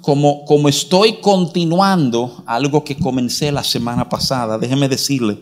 [0.00, 5.38] como, como estoy continuando algo que comencé la semana pasada, déjeme decirle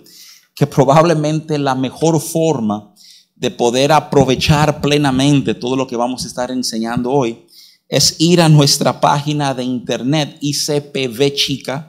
[0.55, 2.95] que probablemente la mejor forma
[3.35, 7.45] de poder aprovechar plenamente todo lo que vamos a estar enseñando hoy
[7.89, 11.85] es ir a nuestra página de internet icpvchica.org,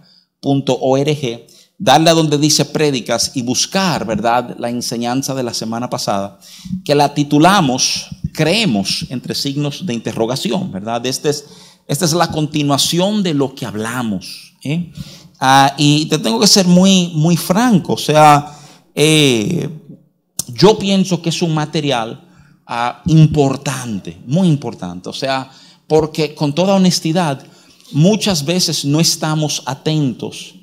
[1.77, 6.39] darle a donde dice prédicas y buscar, ¿verdad?, la enseñanza de la semana pasada,
[6.83, 11.05] que la titulamos Creemos entre signos de interrogación, ¿verdad?
[11.05, 11.45] Este es,
[11.87, 14.53] esta es la continuación de lo que hablamos.
[14.63, 14.91] ¿eh?
[15.39, 18.57] Ah, y te tengo que ser muy, muy franco, o sea,
[18.95, 19.69] eh,
[20.47, 22.27] yo pienso que es un material
[22.65, 25.09] ah, importante, muy importante.
[25.09, 25.49] O sea,
[25.87, 27.43] porque con toda honestidad,
[27.91, 30.55] muchas veces no estamos atentos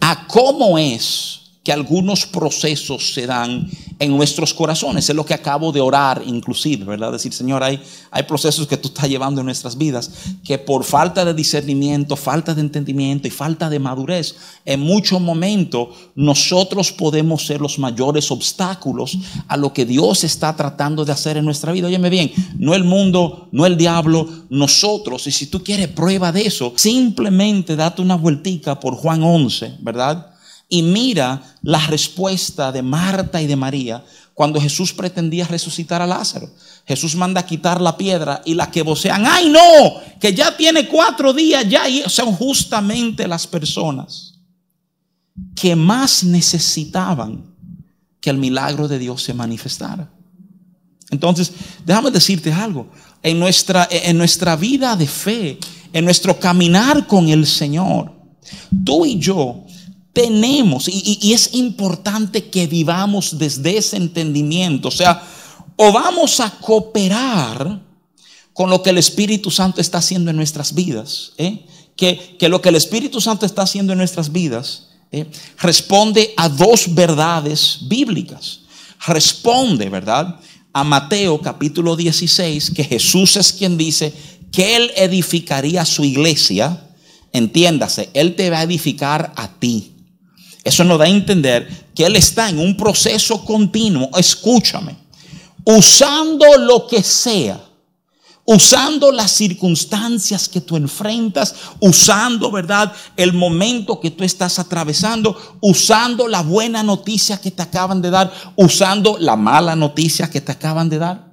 [0.00, 1.37] a cómo es
[1.68, 3.68] que algunos procesos se dan
[3.98, 5.06] en nuestros corazones.
[5.06, 7.12] Es lo que acabo de orar inclusive, ¿verdad?
[7.12, 7.78] Decir, Señor, hay,
[8.10, 10.10] hay procesos que tú estás llevando en nuestras vidas
[10.42, 14.34] que por falta de discernimiento, falta de entendimiento y falta de madurez,
[14.64, 21.04] en muchos momentos nosotros podemos ser los mayores obstáculos a lo que Dios está tratando
[21.04, 21.88] de hacer en nuestra vida.
[21.88, 25.26] Óyeme bien, no el mundo, no el diablo, nosotros.
[25.26, 30.37] Y si tú quieres prueba de eso, simplemente date una vueltica por Juan 11, ¿verdad?
[30.68, 36.48] Y mira la respuesta de Marta y de María cuando Jesús pretendía resucitar a Lázaro.
[36.86, 39.60] Jesús manda a quitar la piedra y la que vocean, ay no,
[40.20, 44.38] que ya tiene cuatro días, ya son justamente las personas
[45.54, 47.54] que más necesitaban
[48.20, 50.10] que el milagro de Dios se manifestara.
[51.10, 51.52] Entonces,
[51.84, 52.88] déjame decirte algo,
[53.22, 55.58] en nuestra, en nuestra vida de fe,
[55.92, 58.12] en nuestro caminar con el Señor,
[58.84, 59.64] tú y yo
[60.18, 65.22] tenemos, y, es importante que vivamos desde ese entendimiento, o sea,
[65.76, 67.80] o vamos a cooperar
[68.52, 71.64] con lo que el Espíritu Santo está haciendo en nuestras vidas, ¿eh?
[71.94, 75.24] que, lo que el Espíritu Santo está haciendo en nuestras vidas ¿eh?
[75.56, 78.62] responde a dos verdades bíblicas.
[79.06, 80.40] Responde, ¿verdad?
[80.72, 84.12] A Mateo capítulo 16, que Jesús es quien dice
[84.50, 86.88] que Él edificaría su iglesia.
[87.32, 89.92] Entiéndase, Él te va a edificar a ti.
[90.68, 94.94] Eso nos da a entender que Él está en un proceso continuo, escúchame,
[95.64, 97.58] usando lo que sea,
[98.44, 106.28] usando las circunstancias que tú enfrentas, usando, ¿verdad?, el momento que tú estás atravesando, usando
[106.28, 110.90] la buena noticia que te acaban de dar, usando la mala noticia que te acaban
[110.90, 111.27] de dar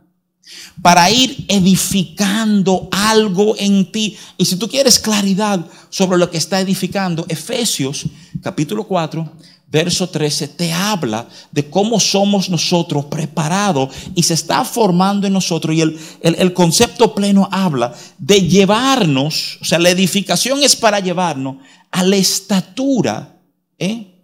[0.82, 4.18] para ir edificando algo en ti.
[4.38, 8.06] Y si tú quieres claridad sobre lo que está edificando, Efesios
[8.42, 9.32] capítulo 4,
[9.68, 15.76] verso 13, te habla de cómo somos nosotros preparados y se está formando en nosotros.
[15.76, 21.58] Y el, el, concepto pleno habla de llevarnos, o sea, la edificación es para llevarnos
[21.92, 23.38] a la estatura
[23.80, 24.24] ¿eh?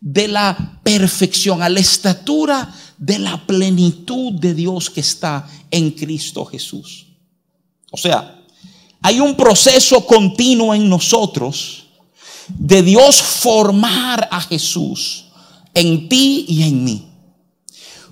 [0.00, 6.44] de la perfección, a la estatura de la plenitud de Dios que está en Cristo
[6.44, 7.06] Jesús.
[7.90, 8.42] O sea,
[9.00, 11.86] hay un proceso continuo en nosotros
[12.48, 15.26] de Dios formar a Jesús
[15.74, 17.08] en ti y en mí.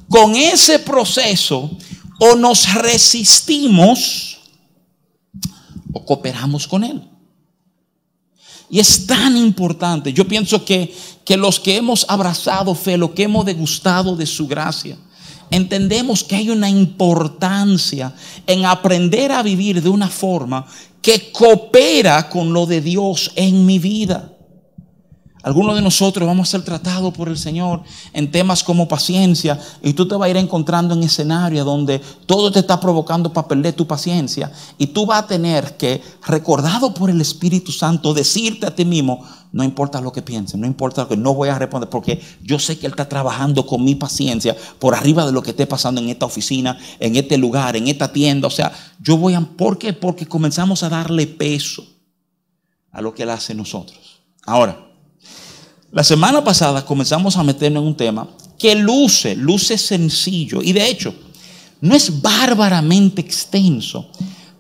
[0.09, 1.71] Con ese proceso
[2.21, 4.39] o nos resistimos
[5.93, 7.03] o cooperamos con Él.
[8.69, 10.13] Y es tan importante.
[10.13, 10.95] Yo pienso que,
[11.27, 14.97] que los que hemos abrazado fe, lo que hemos degustado de su gracia,
[15.51, 18.15] entendemos que hay una importancia
[18.47, 20.65] en aprender a vivir de una forma
[21.03, 24.36] que coopera con lo de Dios en mi vida.
[25.47, 29.93] Algunos de nosotros vamos a ser tratados por el Señor en temas como paciencia y
[29.93, 33.73] tú te vas a ir encontrando en escenario donde todo te está provocando para perder
[33.75, 38.75] tu paciencia y tú vas a tener que, recordado por el Espíritu Santo, decirte a
[38.75, 41.89] ti mismo, no importa lo que piensen, no importa lo que no voy a responder
[41.89, 45.51] porque yo sé que Él está trabajando con mi paciencia por arriba de lo que
[45.51, 48.49] esté pasando en esta oficina, en este lugar, en esta tienda.
[48.49, 49.41] O sea, yo voy a...
[49.43, 49.93] ¿Por qué?
[49.93, 51.87] Porque comenzamos a darle peso
[52.91, 54.23] a lo que Él hace en nosotros.
[54.45, 54.86] Ahora,
[55.93, 58.29] la semana pasada comenzamos a meternos en un tema
[58.59, 61.15] que luce, luce sencillo y de hecho
[61.81, 64.11] no es bárbaramente extenso,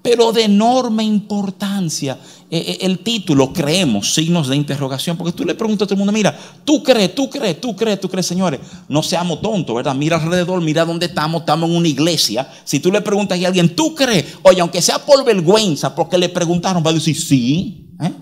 [0.03, 2.19] pero de enorme importancia.
[2.49, 5.99] Eh, eh, el título, creemos, signos de interrogación, porque tú le preguntas a todo el
[5.99, 9.97] mundo, mira, tú crees, tú crees, tú crees, tú crees, señores, no seamos tontos, ¿verdad?
[9.97, 12.49] Mira alrededor, mira dónde estamos, estamos en una iglesia.
[12.65, 16.29] Si tú le preguntas a alguien, tú crees, oye, aunque sea por vergüenza, porque le
[16.29, 17.89] preguntaron, va a decir, sí.
[18.01, 18.13] ¿eh?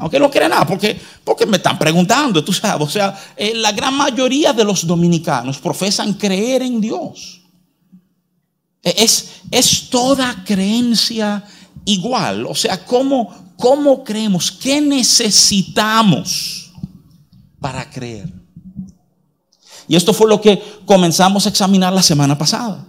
[0.00, 2.86] Aunque no cree nada, porque, porque me están preguntando, tú sabes.
[2.86, 7.40] O sea, eh, la gran mayoría de los dominicanos profesan creer en Dios.
[8.82, 11.44] Es, es toda creencia
[11.84, 12.46] igual.
[12.46, 14.52] O sea, ¿cómo, ¿cómo creemos?
[14.52, 16.70] ¿Qué necesitamos
[17.60, 18.32] para creer?
[19.88, 22.84] Y esto fue lo que comenzamos a examinar la semana pasada.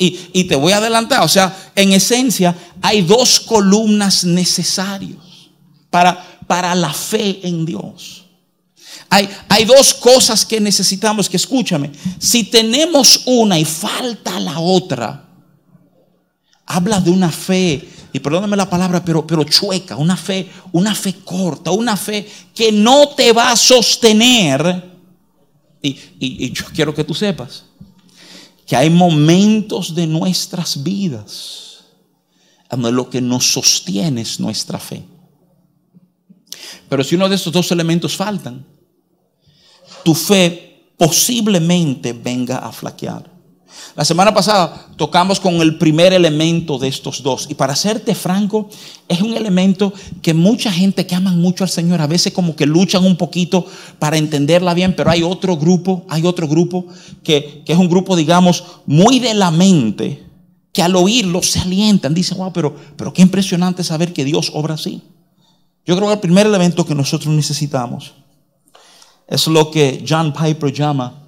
[0.00, 5.27] Y, te voy a adelantar, o sea, en esencia hay dos columnas necesarias
[5.90, 8.24] para, para la fe en Dios.
[9.10, 15.28] Hay, hay, dos cosas que necesitamos, que escúchame, si tenemos una y falta la otra,
[16.66, 21.14] habla de una fe, y perdóname la palabra, pero, pero chueca, una fe, una fe
[21.24, 24.96] corta, una fe que no te va a sostener.
[25.80, 27.64] Y, y yo quiero que tú sepas
[28.66, 31.68] que hay momentos de nuestras vidas
[32.70, 35.02] donde lo que nos sostiene es nuestra fe.
[36.88, 38.64] Pero si uno de estos dos elementos faltan,
[40.04, 43.38] tu fe posiblemente venga a flaquear.
[43.94, 47.46] La semana pasada tocamos con el primer elemento de estos dos.
[47.48, 48.68] Y para serte franco,
[49.08, 49.92] es un elemento
[50.22, 53.66] que mucha gente que aman mucho al Señor a veces como que luchan un poquito
[53.98, 56.86] para entenderla bien, pero hay otro grupo, hay otro grupo
[57.22, 60.24] que, es un grupo, digamos, muy de la mente,
[60.72, 64.74] que al oírlo se alientan, dicen, wow, pero, pero qué impresionante saber que Dios obra
[64.74, 65.02] así.
[65.86, 68.14] Yo creo que el primer elemento que nosotros necesitamos
[69.26, 71.22] es lo que John Piper llama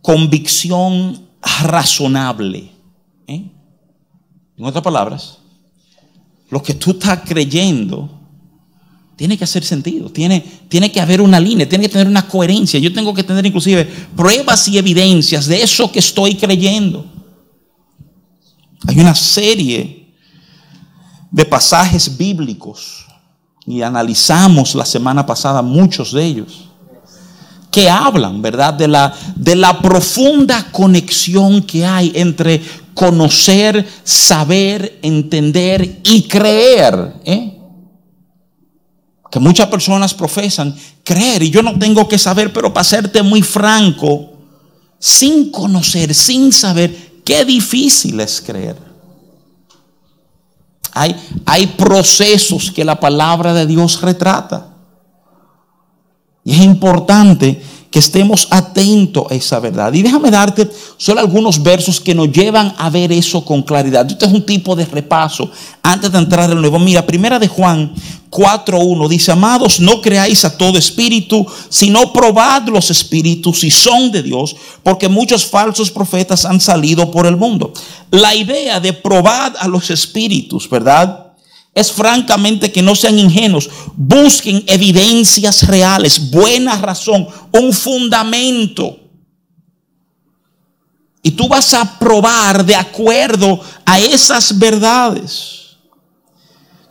[0.00, 1.28] convicción
[1.62, 2.70] razonable.
[3.26, 3.50] ¿eh?
[4.56, 5.38] En otras palabras,
[6.50, 8.20] lo que tú estás creyendo
[9.16, 12.80] tiene que hacer sentido, tiene, tiene que haber una línea, tiene que tener una coherencia.
[12.80, 13.84] Yo tengo que tener inclusive
[14.16, 17.06] pruebas y evidencias de eso que estoy creyendo.
[18.86, 20.14] Hay una serie
[21.30, 23.06] de pasajes bíblicos
[23.66, 26.68] y analizamos la semana pasada muchos de ellos
[27.74, 28.72] que hablan, ¿verdad?
[28.72, 32.62] De la, de la profunda conexión que hay entre
[32.94, 37.14] conocer, saber, entender y creer.
[37.24, 37.58] ¿eh?
[39.28, 40.72] Que muchas personas profesan
[41.02, 44.34] creer y yo no tengo que saber, pero para serte muy franco,
[45.00, 48.76] sin conocer, sin saber, qué difícil es creer.
[50.94, 54.68] Hay, procesos que la palabra de Dios retrata.
[56.44, 57.62] Y es importante
[57.94, 59.92] que estemos atentos a esa verdad.
[59.92, 64.04] Y déjame darte solo algunos versos que nos llevan a ver eso con claridad.
[64.10, 65.48] Esto es un tipo de repaso
[65.80, 66.80] antes de entrar en nuevo.
[66.80, 67.94] Mira, primera de Juan
[68.30, 74.24] 4.1 dice, amados, no creáis a todo espíritu, sino probad los espíritus si son de
[74.24, 77.72] Dios, porque muchos falsos profetas han salido por el mundo.
[78.10, 81.23] La idea de probar a los espíritus, ¿verdad?
[81.74, 89.00] Es francamente que no sean ingenuos, busquen evidencias reales, buena razón, un fundamento.
[91.20, 95.62] Y tú vas a probar de acuerdo a esas verdades.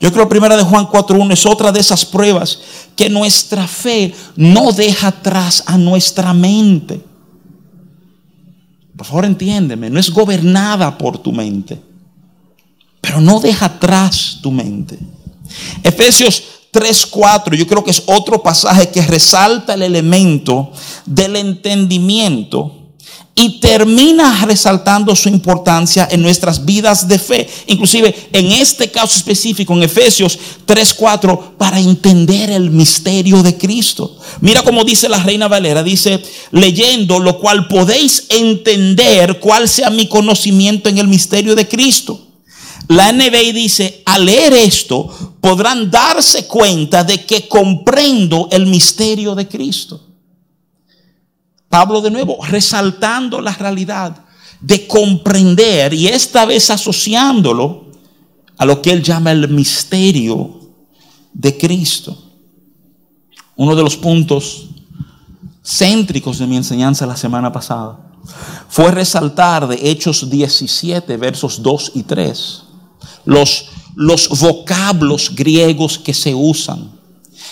[0.01, 2.59] Yo creo primera de Juan 4.1 es otra de esas pruebas
[2.97, 7.01] que nuestra fe no deja atrás a nuestra mente.
[8.97, 11.92] Por favor, entiéndeme, no es gobernada por tu mente
[13.03, 14.97] pero no deja atrás tu mente.
[15.83, 16.41] Efesios
[16.71, 20.71] 3:4, yo creo que es otro pasaje que resalta el elemento
[21.05, 22.79] del entendimiento
[23.35, 27.49] y termina resaltando su importancia en nuestras vidas de fe.
[27.67, 34.17] Inclusive en este caso específico, en Efesios 3:4, para entender el misterio de Cristo.
[34.39, 40.07] Mira cómo dice la Reina Valera, dice, leyendo lo cual podéis entender cuál sea mi
[40.07, 42.27] conocimiento en el misterio de Cristo
[42.87, 49.47] la NBI dice, al leer esto podrán darse cuenta de que comprendo el misterio de
[49.47, 50.01] Cristo.
[51.69, 54.25] Pablo de nuevo, resaltando la realidad
[54.59, 57.85] de comprender y esta vez asociándolo
[58.57, 60.59] a lo que él llama el misterio
[61.33, 62.17] de Cristo.
[63.55, 64.69] Uno de los puntos
[65.63, 67.99] céntricos de mi enseñanza la semana pasada
[68.67, 72.63] fue resaltar de Hechos 17, versos 2 y 3
[73.25, 76.91] los, los vocablos griegos que se usan.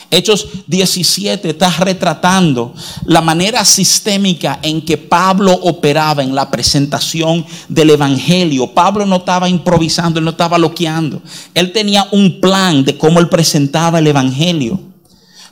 [0.09, 2.73] Hechos 17 está retratando
[3.05, 8.73] la manera sistémica en que Pablo operaba en la presentación del Evangelio.
[8.73, 11.21] Pablo no estaba improvisando, él no estaba loqueando.
[11.53, 14.81] Él tenía un plan de cómo él presentaba el Evangelio.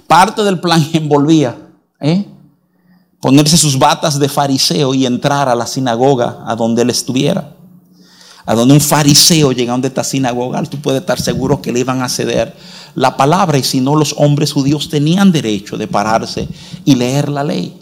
[0.07, 1.57] Parte del plan envolvía
[2.01, 2.25] ¿eh?
[3.21, 7.55] ponerse sus batas de fariseo y entrar a la sinagoga a donde él estuviera
[8.50, 11.82] a donde un fariseo llega a donde esta sinagoga, tú puedes estar seguro que le
[11.82, 12.56] iban a ceder
[12.96, 16.48] la palabra y si no los hombres judíos tenían derecho de pararse
[16.84, 17.77] y leer la ley.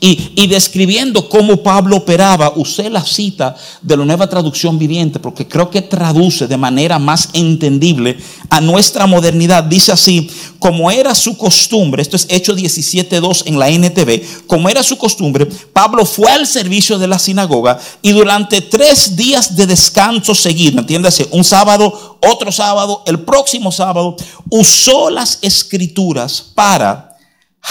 [0.00, 5.70] Y, describiendo cómo Pablo operaba, usé la cita de la nueva traducción viviente porque creo
[5.70, 8.16] que traduce de manera más entendible
[8.48, 9.64] a nuestra modernidad.
[9.64, 14.82] Dice así, como era su costumbre, esto es Hecho 17.2 en la NTV, como era
[14.82, 20.34] su costumbre, Pablo fue al servicio de la sinagoga y durante tres días de descanso
[20.34, 24.16] seguido, entiéndase, un sábado, otro sábado, el próximo sábado,
[24.48, 27.15] usó las escrituras para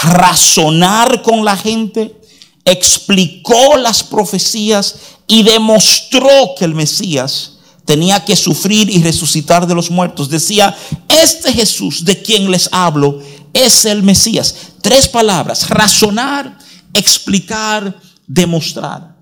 [0.02, 2.20] razonar con la gente,
[2.64, 7.52] explicó las profecías y demostró que el Mesías
[7.84, 10.28] tenía que sufrir y resucitar de los muertos.
[10.28, 10.76] Decía,
[11.08, 13.20] este Jesús de quien les hablo
[13.52, 14.54] es el Mesías.
[14.82, 16.58] Tres palabras, razonar,
[16.92, 19.16] explicar, demostrar.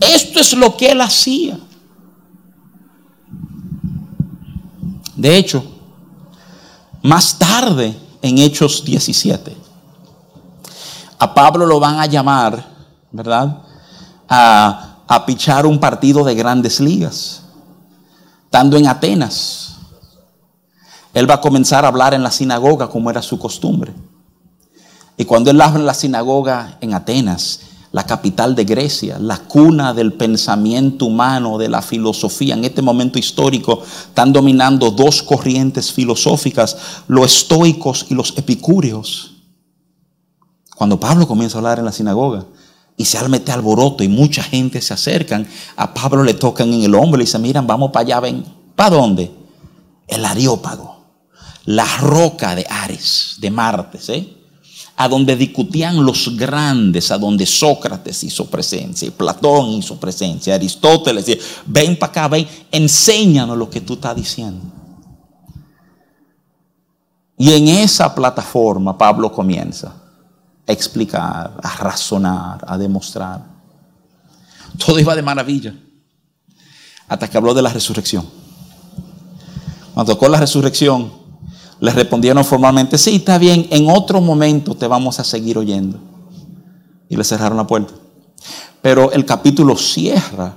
[0.00, 1.58] Esto es lo que él hacía.
[5.16, 5.64] De hecho,
[7.02, 9.54] más tarde en Hechos 17.
[11.18, 12.64] A Pablo lo van a llamar,
[13.12, 13.58] ¿verdad?
[14.26, 17.42] A, a pichar un partido de grandes ligas,
[18.46, 19.76] estando en Atenas.
[21.12, 23.92] Él va a comenzar a hablar en la sinagoga como era su costumbre.
[25.18, 27.60] Y cuando él habla en la sinagoga en Atenas,
[27.94, 32.54] la capital de Grecia, la cuna del pensamiento humano, de la filosofía.
[32.54, 39.34] En este momento histórico están dominando dos corrientes filosóficas, los estoicos y los epicúreos.
[40.74, 42.44] Cuando Pablo comienza a hablar en la sinagoga
[42.96, 45.46] y se mete alboroto y mucha gente se acercan,
[45.76, 48.44] a Pablo le tocan en el hombro y le dicen, miran, vamos para allá, ven.
[48.74, 49.30] ¿Para dónde?
[50.08, 50.96] El Areópago,
[51.64, 54.43] la roca de Ares, de Martes, ¿eh?
[54.96, 61.38] A donde discutían los grandes, a donde Sócrates hizo presencia, y Platón hizo presencia, Aristóteles,
[61.66, 64.64] ven para acá, ven, enséñanos lo que tú estás diciendo.
[67.36, 69.94] Y en esa plataforma Pablo comienza
[70.66, 73.44] a explicar, a razonar, a demostrar.
[74.78, 75.74] Todo iba de maravilla,
[77.08, 78.24] hasta que habló de la resurrección.
[79.92, 81.23] Cuando tocó la resurrección,
[81.80, 85.98] les respondieron formalmente, sí, está bien, en otro momento te vamos a seguir oyendo.
[87.08, 87.92] Y le cerraron la puerta.
[88.80, 90.54] Pero el capítulo cierra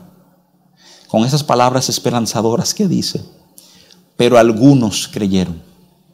[1.08, 3.24] con esas palabras esperanzadoras que dice,
[4.16, 5.62] pero algunos creyeron.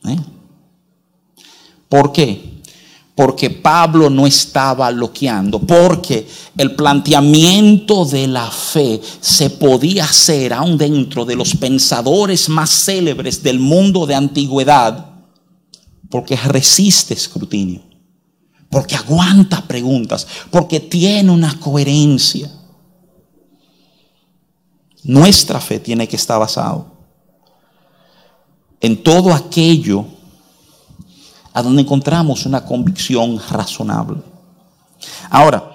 [0.06, 0.18] ¿eh?
[1.90, 2.62] ¿Por qué?
[3.15, 6.27] Porque Pablo no estaba loqueando, porque
[6.58, 13.43] el planteamiento de la fe se podía hacer aún dentro de los pensadores más célebres
[13.43, 15.12] del mundo de antigüedad,
[16.10, 17.84] porque resiste escrutinio,
[18.72, 22.51] porque aguanta preguntas, porque tiene una coherencia.
[25.03, 26.93] Nuestra fe tiene que estar basado
[28.84, 30.05] en todo aquello
[31.54, 34.18] a donde encontramos una convicción razonable.
[35.30, 35.72] Ahora,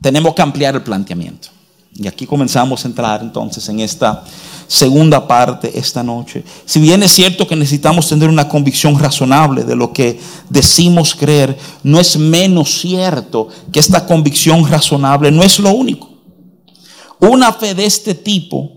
[0.00, 1.48] tenemos que ampliar el planteamiento.
[1.94, 4.24] Y aquí comenzamos a entrar entonces en esta
[4.66, 6.42] segunda parte esta noche.
[6.64, 10.18] Si bien es cierto que necesitamos tener una convicción razonable de lo que
[10.48, 16.08] decimos creer, no es menos cierto que esta convicción razonable no es lo único.
[17.20, 18.72] Una fe de este tipo,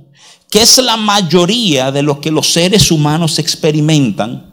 [0.51, 4.44] que es la mayoría de lo que los seres humanos experimentan,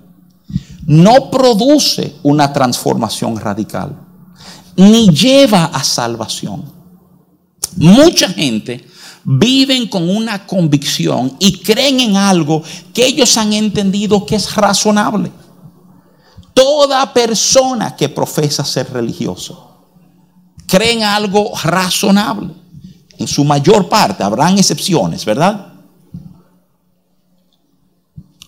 [0.92, 3.98] no produce una transformación radical,
[4.76, 6.64] ni lleva a salvación.
[7.76, 8.86] Mucha gente
[9.24, 15.32] viven con una convicción y creen en algo que ellos han entendido que es razonable.
[16.52, 19.70] Toda persona que profesa ser religioso
[20.66, 22.50] cree en algo razonable.
[23.16, 25.71] En su mayor parte, habrán excepciones, ¿verdad?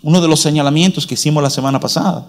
[0.04, 2.26] Uno de los señalamientos que hicimos la semana pasada.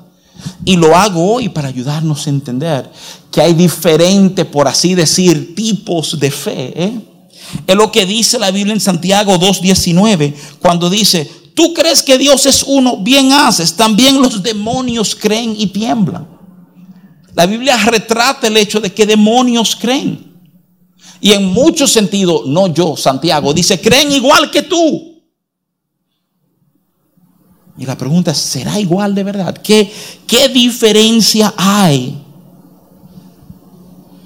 [0.63, 2.89] Y lo hago hoy para ayudarnos a entender
[3.32, 6.74] que hay diferentes, por así decir, tipos de fe.
[6.84, 7.01] ¿eh?
[7.67, 12.46] Es lo que dice la Biblia en Santiago 2.19, cuando dice, tú crees que Dios
[12.46, 16.27] es uno, bien haces, también los demonios creen y tiemblan.
[17.34, 20.34] La Biblia retrata el hecho de que demonios creen.
[21.20, 25.14] Y en muchos sentidos, no yo, Santiago, dice, creen igual que tú.
[27.77, 29.58] Y la pregunta es, ¿será igual de verdad?
[29.58, 29.91] ¿Qué,
[30.25, 32.22] qué diferencia hay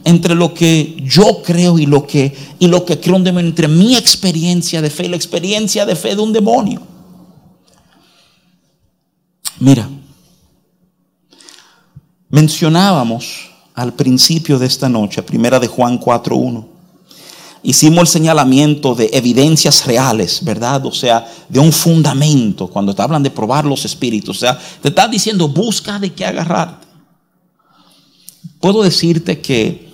[0.04, 3.50] entre lo que yo creo y lo que, y lo que creo un demonio?
[3.50, 6.82] Entre mi experiencia de fe y la experiencia de fe de un demonio.
[9.60, 9.90] Mira,
[12.30, 16.69] mencionábamos al principio de esta noche, primera de Juan 4.1
[17.64, 20.86] hicimos el señalamiento de evidencias reales, ¿verdad?
[20.86, 24.90] O sea, de un fundamento, cuando te hablan de probar los espíritus, o sea, te
[24.90, 26.88] está diciendo, busca de qué agarrarte.
[28.60, 29.90] puedo decirte que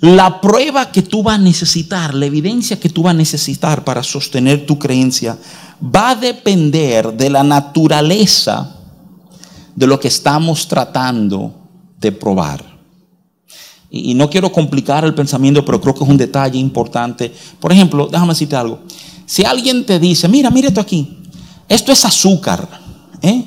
[0.00, 4.02] la prueba que tú vas a necesitar, la evidencia que tú vas a necesitar para
[4.02, 5.38] sostener tu creencia,
[5.82, 8.76] va a depender de la naturaleza
[9.74, 11.54] de lo que estamos tratando
[11.98, 12.71] de probar.
[13.94, 17.30] Y, no quiero complicar el pensamiento, pero creo que es un detalle importante.
[17.60, 18.80] Por ejemplo, déjame decirte algo.
[19.26, 21.18] Si alguien te dice, mira, mira esto aquí,
[21.68, 22.66] esto es azúcar,
[23.20, 23.44] ¿eh?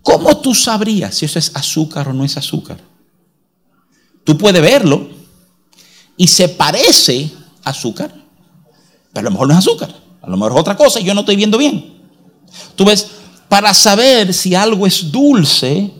[0.00, 2.78] ¿cómo tú sabrías si eso es azúcar o no es azúcar?
[4.24, 5.08] Tú puedes verlo
[6.16, 7.30] y se parece
[7.64, 8.14] a azúcar,
[9.12, 11.12] pero a lo mejor no es azúcar, a lo mejor es otra cosa y yo
[11.12, 12.00] no estoy viendo bien.
[12.76, 13.08] Tú ves,
[13.48, 15.92] para saber si algo es dulce,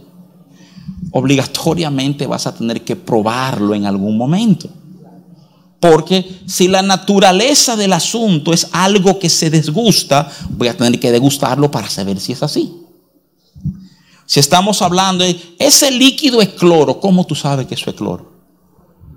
[1.12, 4.68] obligatoriamente vas a tener que probarlo en algún momento.
[5.78, 11.12] Porque si la naturaleza del asunto es algo que se desgusta, voy a tener que
[11.12, 12.72] degustarlo para saber si es así.
[14.26, 18.32] Si estamos hablando de ese líquido es cloro, ¿cómo tú sabes que eso es cloro?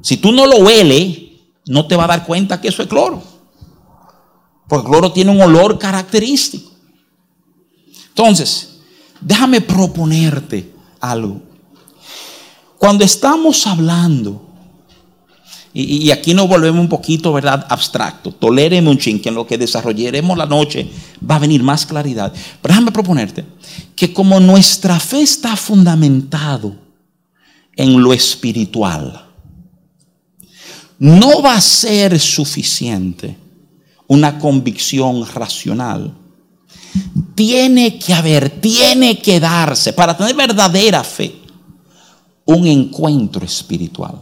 [0.02, 1.20] Si tú no lo hueles,
[1.68, 3.22] no te va a dar cuenta que eso es cloro.
[4.68, 6.72] Porque el cloro tiene un olor característico.
[8.10, 8.80] Entonces,
[9.22, 11.42] déjame proponerte algo.
[12.86, 14.46] Cuando estamos hablando,
[15.74, 17.66] y, aquí nos volvemos un poquito, ¿verdad?
[17.68, 18.32] Abstracto.
[18.32, 20.88] Toléreme un chin, que en lo que desarrollaremos la noche
[21.28, 22.32] va a venir más claridad.
[22.62, 23.44] Pero déjame proponerte
[23.96, 26.76] que como nuestra fe está fundamentado
[27.76, 29.30] en lo espiritual,
[31.00, 33.36] no va a ser suficiente
[34.06, 36.14] una convicción racional.
[37.34, 41.45] Tiene que haber, tiene que darse, para tener verdadera fe,
[42.46, 44.20] un encuentro espiritual.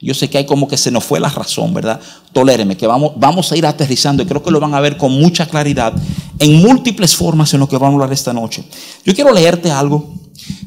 [0.00, 2.00] Yo sé que hay como que se nos fue la razón, ¿verdad?
[2.32, 5.12] Toléreme, que vamos, vamos a ir aterrizando y creo que lo van a ver con
[5.12, 5.94] mucha claridad
[6.40, 8.64] en múltiples formas en lo que vamos a hablar esta noche.
[9.04, 10.12] Yo quiero leerte algo.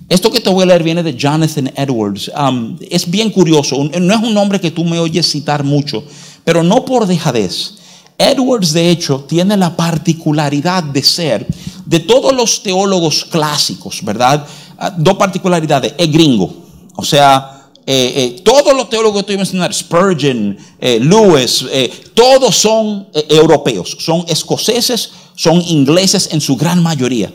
[0.08, 2.32] Esto que te voy a leer viene de Jonathan Edwards.
[2.38, 3.76] Um, es bien curioso.
[3.84, 6.06] No es un nombre que tú me oyes citar mucho,
[6.46, 7.74] pero no por dejadez.
[8.18, 11.46] Edwards, de hecho, tiene la particularidad de ser
[11.86, 14.46] de todos los teólogos clásicos, ¿verdad?
[14.78, 16.54] Ah, dos particularidades, es gringo.
[16.96, 21.66] O sea, eh, eh, todos los teólogos que estoy mencionando, Spurgeon, eh, Lewis,
[22.14, 27.32] todos son europeos, son escoceses, son ingleses en su gran mayoría.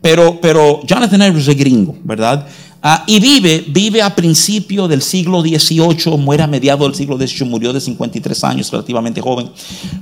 [0.00, 2.46] Pero, pero Jonathan Edwards es gringo, ¿verdad?
[2.82, 7.46] Ah, y vive, vive a principio del siglo XVIII, muere a mediados del siglo XVIII,
[7.46, 9.50] murió de 53 años, relativamente joven.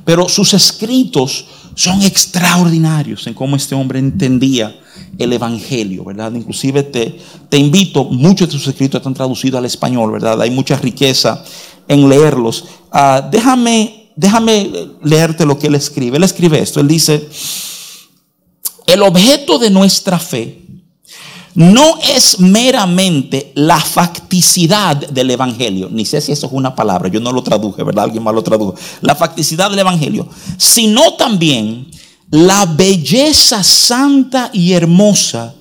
[0.05, 4.79] Pero sus escritos son extraordinarios en cómo este hombre entendía
[5.19, 6.33] el Evangelio, ¿verdad?
[6.33, 10.41] Inclusive te, te invito, muchos de sus escritos están traducidos al español, ¿verdad?
[10.41, 11.45] Hay mucha riqueza
[11.88, 12.64] en leerlos.
[12.93, 14.71] Ah, déjame, déjame
[15.03, 16.17] leerte lo que él escribe.
[16.17, 17.29] Él escribe esto, él dice,
[18.87, 20.58] el objeto de nuestra fe
[21.59, 27.18] no es meramente la facticidad del Evangelio, ni sé si eso es una palabra, yo
[27.18, 28.05] no lo traduje, ¿verdad?
[28.05, 28.77] Alguien más lo tradujo.
[29.01, 31.88] La facticidad del Evangelio, sino también
[32.31, 35.53] la belleza santa y hermosa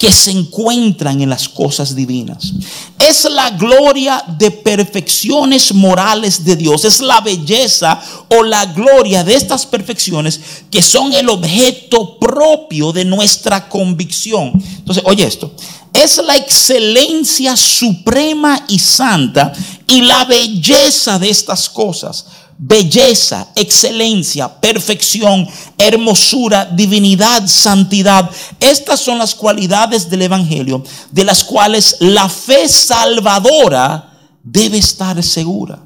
[0.00, 2.54] que se encuentran en las cosas divinas.
[2.98, 6.86] Es la gloria de perfecciones morales de Dios.
[6.86, 13.04] Es la belleza o la gloria de estas perfecciones que son el objeto propio de
[13.04, 14.52] nuestra convicción.
[14.78, 15.52] Entonces, oye esto.
[15.92, 19.52] Es la excelencia suprema y santa
[19.90, 22.26] y la belleza de estas cosas
[22.62, 25.48] belleza, excelencia, perfección,
[25.78, 28.30] hermosura, divinidad, santidad.
[28.60, 35.82] Estas son las cualidades del Evangelio de las cuales la fe salvadora debe estar segura.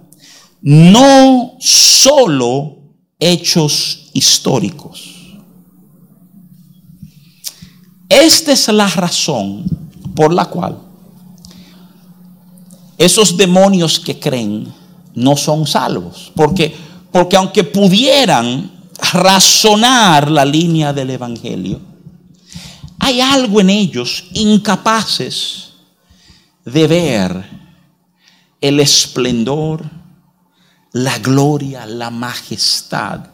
[0.60, 2.78] No solo
[3.20, 5.14] hechos históricos.
[8.08, 9.64] Esta es la razón
[10.16, 10.83] por la cual
[12.98, 14.72] esos demonios que creen
[15.14, 16.32] no son salvos.
[16.34, 16.74] Porque,
[17.10, 18.70] porque aunque pudieran
[19.12, 21.80] razonar la línea del Evangelio,
[22.98, 25.72] hay algo en ellos incapaces
[26.64, 27.44] de ver
[28.60, 29.84] el esplendor,
[30.92, 33.26] la gloria, la majestad,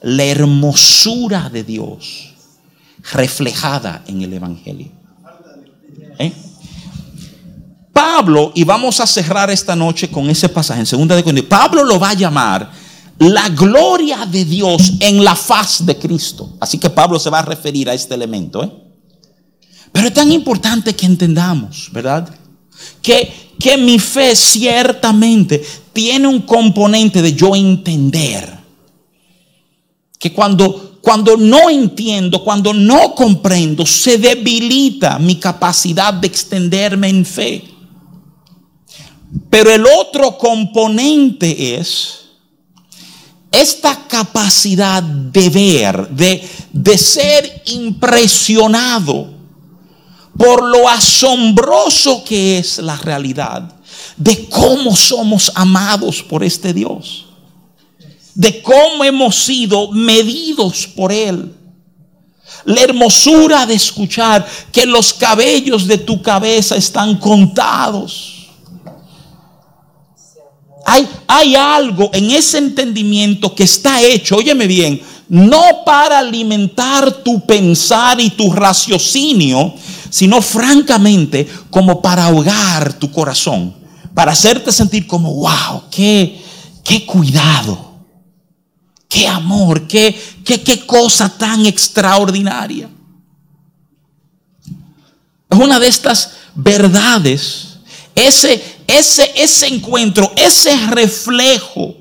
[0.00, 2.34] la hermosura de Dios
[3.12, 4.90] reflejada en el Evangelio.
[6.18, 6.32] ¿Eh?
[7.92, 11.84] Pablo, y vamos a cerrar esta noche con ese pasaje en segunda de Corintios, Pablo
[11.84, 12.70] lo va a llamar
[13.18, 16.56] la gloria de Dios en la faz de Cristo.
[16.58, 18.64] Así que Pablo se va a referir a este elemento.
[18.64, 18.72] ¿eh?
[19.92, 22.34] Pero es tan importante que entendamos, ¿verdad?
[23.00, 28.58] Que, que mi fe ciertamente tiene un componente de yo entender
[30.18, 37.26] que cuando cuando no entiendo, cuando no comprendo, se debilita mi capacidad de extenderme en
[37.26, 37.71] fe.
[39.50, 42.20] Pero el otro componente es
[43.50, 49.30] esta capacidad de ver, de, de ser impresionado
[50.36, 53.74] por lo asombroso que es la realidad
[54.16, 57.26] de cómo somos amados por este Dios,
[58.34, 61.54] de cómo hemos sido medidos por Él.
[62.64, 68.31] La hermosura de escuchar que los cabellos de tu cabeza están contados
[70.84, 78.20] hay, algo en ese entendimiento que está hecho, óyeme bien, no para alimentar tu pensar
[78.20, 79.74] y tu raciocinio,
[80.10, 83.74] sino francamente como para ahogar tu corazón,
[84.14, 86.40] para hacerte sentir como, wow, qué,
[87.06, 87.92] cuidado,
[89.08, 90.14] qué amor, qué,
[90.44, 92.90] qué cosa tan extraordinaria.
[95.48, 97.72] Es una de estas verdades
[98.14, 101.96] ese, ese, ese encuentro, ese reflejo.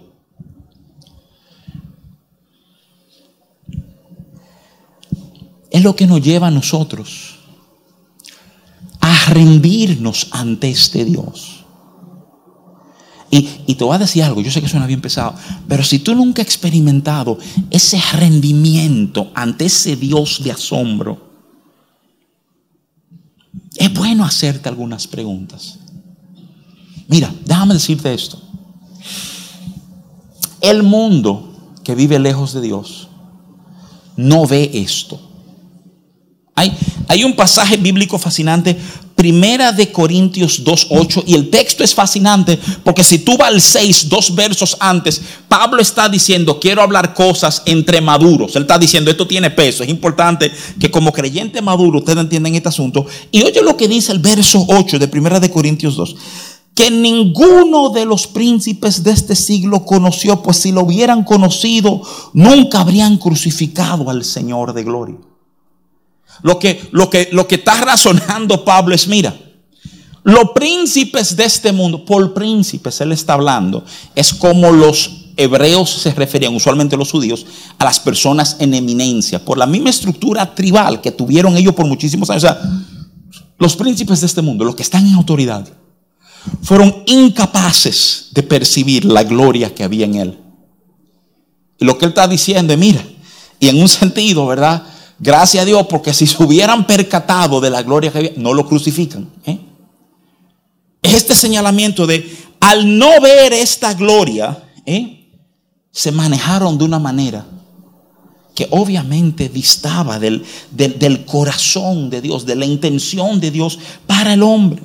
[5.70, 7.39] Es lo que nos lleva a nosotros
[9.00, 11.65] a rendirnos ante este Dios.
[13.32, 15.34] Y, y, te voy a decir algo, yo sé que suena bien pesado,
[15.70, 17.38] pero si tú nunca has experimentado
[17.70, 21.32] ese rendimiento ante ese Dios de asombro,
[23.76, 25.80] es bueno hacerte algunas preguntas.
[27.12, 28.41] Mira, déjame decirte esto.
[30.62, 33.10] El mundo que vive lejos de Dios
[34.15, 35.19] no ve esto.
[36.56, 38.78] Hay, un pasaje bíblico fascinante,
[39.15, 44.08] Primera de Corintios 2.8, y el texto es fascinante porque si tú vas al 6,
[44.08, 48.56] dos versos antes, Pablo está diciendo, quiero hablar cosas entre maduros.
[48.56, 52.69] Él está diciendo, esto tiene peso, es importante que como creyente maduro ustedes entiendan este
[52.69, 53.06] asunto.
[53.32, 56.15] Y oye lo que dice el verso 8 de Primera de Corintios 2
[56.82, 62.02] que ninguno de los príncipes de este siglo conoció, pues si lo hubieran conocido,
[62.34, 65.17] nunca habrían crucificado al Señor de gloria.
[66.41, 69.39] Lo que, lo que, lo que está razonando Pablo es, mira,
[70.24, 76.12] los príncipes de este mundo, por príncipes él está hablando, es como los hebreos se
[76.15, 77.46] referían, usualmente los judíos,
[77.78, 82.32] a las personas en eminencia, por la misma estructura tribal que tuvieron ellos por muchísimos
[82.32, 82.44] años.
[82.44, 82.60] O sea,
[83.60, 85.81] los príncipes de este mundo, los que están en autoridad,
[86.62, 90.39] fueron incapaces de percibir la gloria que había en él.
[91.80, 93.04] Y lo que él está diciendo es, mira,
[93.60, 94.84] y en un sentido, ¿verdad?
[95.19, 98.67] Gracias a Dios, porque si se hubieran percatado de la gloria que había, no lo
[98.67, 99.30] crucifican.
[99.45, 99.60] ¿eh?
[101.04, 102.27] Este señalamiento de,
[102.60, 105.30] al no ver esta gloria, ¿eh?
[105.91, 107.45] se manejaron de una manera
[108.56, 114.43] que obviamente distaba del, del corazón de Dios, de la intención de Dios para el
[114.43, 114.82] hombre.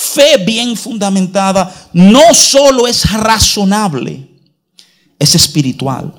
[0.00, 4.28] Fe bien fundamentada no solo es razonable,
[5.18, 6.14] es espiritual.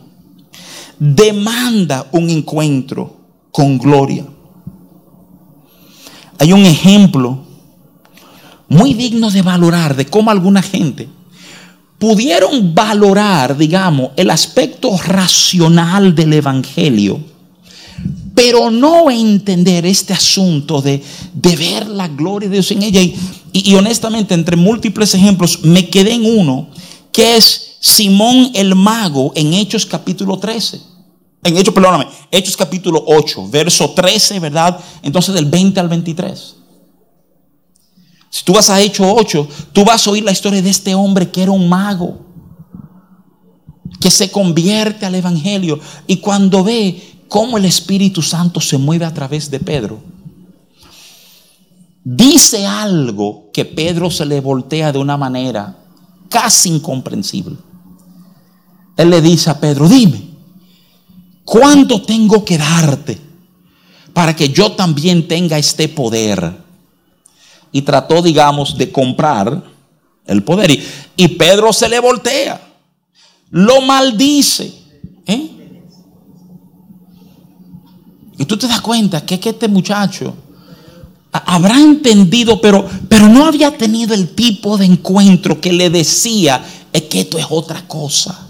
[0.99, 3.15] Demanda un encuentro
[3.53, 4.25] con gloria.
[6.39, 7.39] Hay un ejemplo
[8.67, 11.07] muy digno de valorar de cómo alguna gente
[11.97, 17.28] pudieron valorar, digamos, el aspecto racional del Evangelio
[18.39, 23.01] pero no entender este asunto de, ver la gloria de Dios en ella.
[23.51, 26.69] Y, honestamente, entre múltiples ejemplos, me quedé en uno,
[27.11, 30.79] que es Simón el mago en Hechos capítulo 13.
[31.43, 34.79] En Hechos, perdóname, Hechos capítulo 8, verso 13, ¿verdad?
[35.03, 36.55] Entonces del 20 al 23.
[38.29, 41.29] Si tú vas a Hechos 8, tú vas a oír la historia de este hombre
[41.29, 42.25] que era un mago,
[43.99, 49.13] que se convierte al Evangelio y cuando ve cómo el Espíritu Santo se mueve a
[49.13, 50.01] través de Pedro.
[52.03, 55.77] Dice algo que Pedro se le voltea de una manera
[56.27, 57.55] casi incomprensible.
[58.97, 60.27] Él le dice a Pedro, dime,
[61.45, 63.17] ¿cuánto tengo que darte
[64.11, 66.57] para que yo también tenga este poder?
[67.71, 69.63] Y trató, digamos, de comprar
[70.25, 70.71] el poder.
[70.71, 70.83] Y,
[71.15, 72.59] y Pedro se le voltea,
[73.51, 74.73] lo maldice.
[75.27, 75.59] ¿eh?
[78.39, 80.33] Y tú te das cuenta que, este muchacho
[81.31, 87.03] habrá entendido, pero, pero no había tenido el tipo de encuentro que le decía, es
[87.03, 88.47] que esto es otra cosa.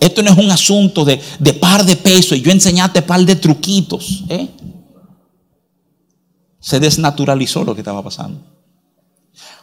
[0.00, 1.18] Esto no es un asunto de,
[1.60, 4.24] par de pesos y yo enseñarte par de truquitos.
[4.28, 4.48] ¿eh?
[6.58, 8.40] Se desnaturalizó lo que estaba pasando.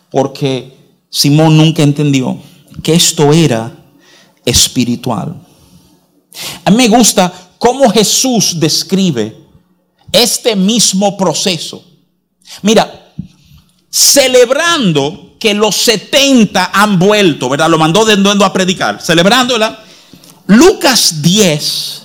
[0.09, 0.73] Porque
[1.09, 2.39] Simón nunca entendió
[2.81, 3.75] que esto era
[4.45, 5.35] espiritual.
[6.63, 9.48] A mí me gusta cómo Jesús describe
[10.11, 11.83] este mismo proceso.
[12.61, 13.13] Mira,
[13.89, 17.69] celebrando que los 70 han vuelto, ¿verdad?
[17.69, 18.13] Lo mandó de
[18.45, 19.83] a predicar, celebrándola.
[20.47, 22.03] Lucas 10,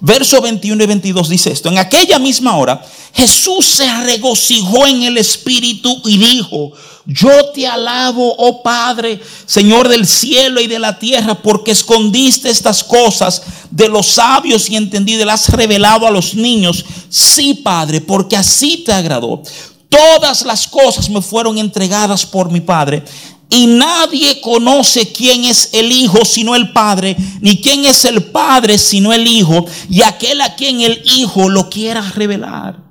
[0.00, 1.68] verso 21 y 22 dice esto.
[1.68, 6.72] En aquella misma hora, Jesús se regocijó en el Espíritu y dijo,
[7.06, 12.84] yo te alabo, oh Padre, Señor del cielo y de la tierra, porque escondiste estas
[12.84, 16.84] cosas de los sabios y entendido y las has revelado a los niños.
[17.08, 19.42] Sí, Padre, porque así te agradó.
[19.88, 23.02] Todas las cosas me fueron entregadas por mi Padre.
[23.50, 28.76] Y nadie conoce quién es el Hijo sino el Padre, ni quién es el Padre
[28.76, 32.82] sino el Hijo, y aquel a quien el Hijo lo quiera revelar.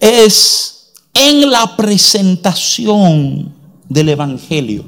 [0.00, 3.54] Es en la presentación
[3.88, 4.84] del Evangelio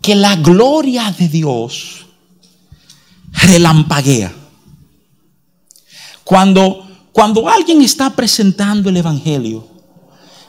[0.00, 2.04] que la gloria de Dios
[3.32, 4.32] relampaguea.
[6.22, 9.73] Cuando, cuando alguien está presentando el Evangelio,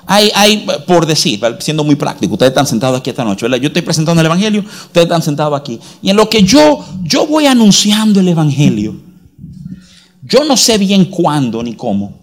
[0.07, 4.21] hay, por decir, siendo muy práctico, ustedes están sentados aquí esta noche, Yo estoy presentando
[4.21, 5.79] el Evangelio, ustedes están sentados aquí.
[6.01, 8.95] Y en lo que yo, yo voy anunciando el Evangelio,
[10.21, 12.19] yo no sé bien cuándo ni cómo,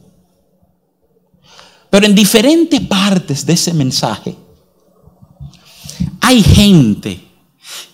[1.91, 4.35] pero en diferentes partes de ese mensaje
[6.21, 7.21] hay gente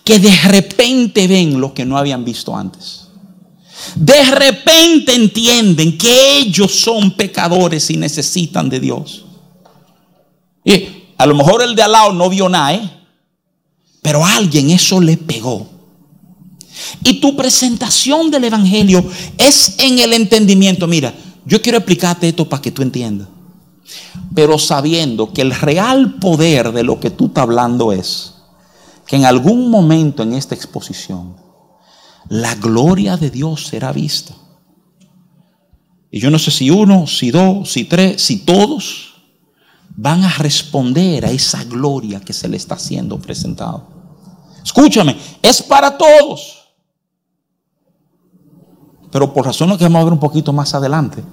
[0.03, 3.07] que de repente ven lo que no habían visto antes.
[3.95, 9.25] De repente entienden que ellos son pecadores y necesitan de Dios.
[11.17, 12.89] A lo mejor el de al lado no vio nada, ¿eh?
[14.01, 15.67] pero a alguien eso le pegó.
[17.03, 19.03] Y tu presentación del Evangelio
[19.37, 20.87] es en el entendimiento.
[20.87, 21.13] Mira,
[21.45, 23.27] yo quiero explicarte esto para que tú entiendas
[24.33, 28.35] pero sabiendo que el real poder de lo que tú estás hablando es
[29.05, 31.35] que en algún momento en esta exposición
[32.27, 34.33] la gloria de Dios será vista.
[36.11, 39.08] Y yo no sé si uno, si dos, si tres, si todos
[39.95, 43.87] van a responder a esa gloria que se le está siendo presentado.
[44.63, 46.59] Escúchame, es para todos.
[49.11, 51.23] Pero por razones que vamos a ver un poquito más adelante,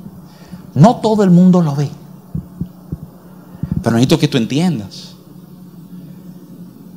[0.75, 1.88] no todo el mundo lo ve.
[3.83, 5.14] Pero necesito que tú entiendas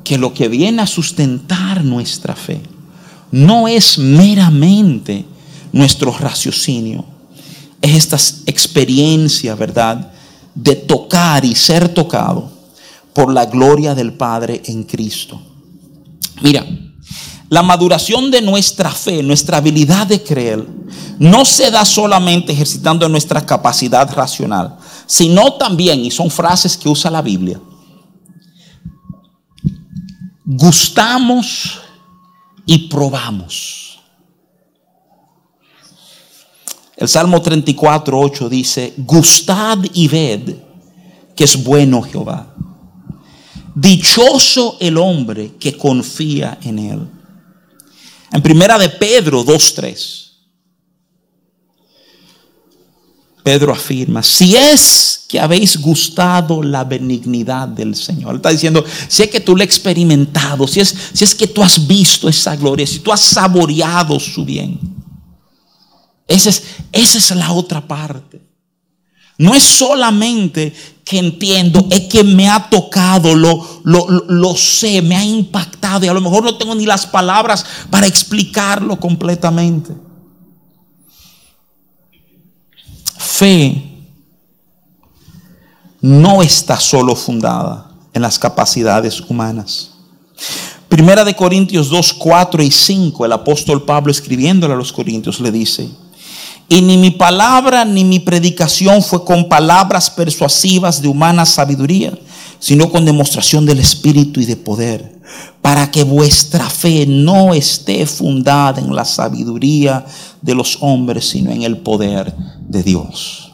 [0.04, 2.62] que lo que viene a sustentar nuestra fe
[3.32, 5.26] no es meramente
[5.72, 7.06] nuestro raciocinio,
[7.82, 8.18] es esta
[8.50, 10.12] experiencia, ¿verdad?,
[10.56, 12.52] de tocar y ser tocado
[13.14, 15.42] por la gloria del Padre en Cristo.
[16.42, 16.66] Mira,
[17.50, 20.66] la maduración de nuestra fe, nuestra habilidad de creer,
[21.18, 27.10] no se da solamente ejercitando nuestra capacidad racional, sino también, y son frases que usa
[27.10, 27.60] la Biblia,
[30.46, 31.80] gustamos
[32.66, 33.89] y probamos.
[37.00, 40.54] El Salmo 34, 8 dice, gustad y ved
[41.34, 42.54] que es bueno Jehová.
[43.74, 47.08] Dichoso el hombre que confía en él.
[48.34, 50.26] En primera de Pedro 2.3.
[53.44, 58.36] Pedro afirma, si es que habéis gustado la benignidad del Señor.
[58.36, 61.64] está diciendo, si es que tú lo has experimentado, si es, si es que tú
[61.64, 64.78] has visto esa gloria, si tú has saboreado su bien.
[66.30, 66.52] Esa
[66.92, 68.40] es, la otra parte.
[69.40, 75.16] No es solamente que entiendo, es que me ha tocado, lo, lo, lo, sé, me
[75.16, 79.94] ha impactado y a lo mejor no tengo ni las palabras para explicarlo completamente.
[83.18, 83.90] Fe
[86.00, 89.96] no está solo fundada en las capacidades humanas.
[90.90, 95.52] Primera de Corintios 2, 4 y 5, el apóstol Pablo escribiéndole a los Corintios le
[95.52, 95.90] dice,
[96.70, 102.14] y ni mi palabra ni mi predicación fue con palabras persuasivas de humana sabiduría,
[102.60, 105.20] sino con demostración del Espíritu y de poder,
[105.64, 110.06] para que vuestra fe no esté fundada en la sabiduría
[110.44, 113.52] de los hombres, sino en el poder de Dios.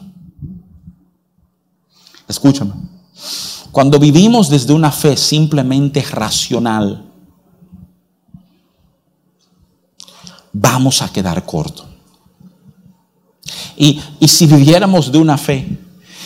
[2.28, 2.72] Escúchame,
[3.72, 7.10] cuando vivimos desde una fe simplemente racional,
[10.52, 11.85] vamos a quedar cortos.
[13.76, 15.78] Y, si viviéramos de una fe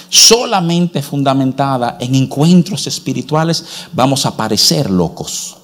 [0.08, 5.56] solamente fundamentada en encuentros espirituales, vamos a parecer locos.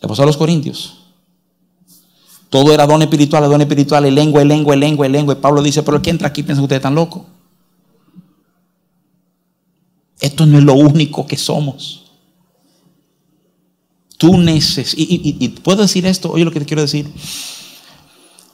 [0.00, 0.98] Le pasó a los corintios.
[2.50, 5.34] Todo era don espiritual, don espiritual, y lengua, y lengua, y lengua, y lengua.
[5.34, 7.22] Y Pablo dice, pero el que entra aquí piensa que ustedes están locos.
[10.20, 11.98] Esto no es lo único que somos.
[14.18, 17.10] tú necesitas, y, puedo decir esto, oye lo que te quiero decir.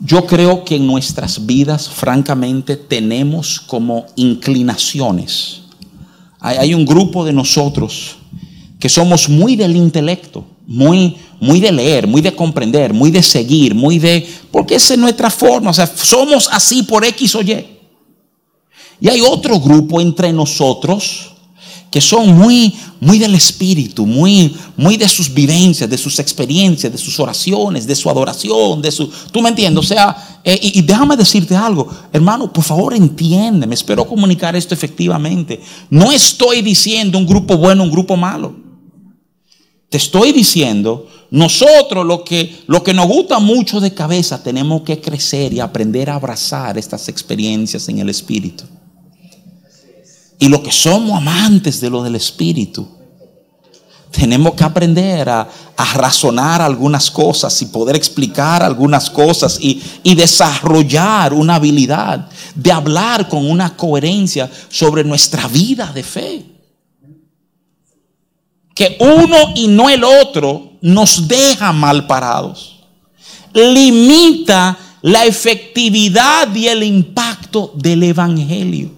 [0.00, 5.62] Yo creo que en nuestras vidas, francamente, tenemos como inclinaciones.
[6.40, 8.16] Hay, un grupo de nosotros
[8.78, 13.74] que somos muy del intelecto, muy, muy de leer, muy de comprender, muy de seguir,
[13.74, 14.24] muy de...
[14.52, 17.66] Porque esa es nuestra forma, o sea, somos así por X o Y.
[19.00, 21.34] Y hay otro grupo entre nosotros
[21.90, 26.98] que son muy, muy del espíritu, muy, muy de sus vivencias, de sus experiencias, de
[26.98, 31.16] sus oraciones, de su adoración, de su, tú me entiendes, o sea, eh, y, déjame
[31.16, 35.60] decirte algo, hermano, por favor entiéndeme, espero comunicar esto efectivamente.
[35.90, 38.54] No estoy diciendo un grupo bueno, un grupo malo.
[39.88, 45.00] Te estoy diciendo, nosotros lo que, lo que nos gusta mucho de cabeza, tenemos que
[45.00, 48.64] crecer y aprender a abrazar estas experiencias en el espíritu.
[50.38, 52.88] Y lo que somos amantes de lo del Espíritu,
[54.10, 55.48] tenemos que aprender a,
[55.94, 63.28] razonar algunas cosas y poder explicar algunas cosas y, y, desarrollar una habilidad de hablar
[63.28, 66.44] con una coherencia sobre nuestra vida de fe.
[68.74, 72.80] Que uno y no el otro nos deja mal parados.
[73.54, 78.97] Limita la efectividad y el impacto del Evangelio.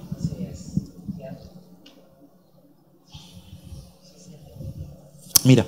[5.44, 5.66] Mira,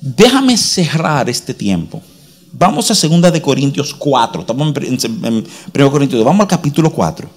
[0.00, 2.02] déjame cerrar este tiempo.
[2.52, 4.42] Vamos a 2 de Corintios 4.
[4.42, 6.24] Estamos en 1 Corintios.
[6.24, 7.28] Vamos al capítulo 4.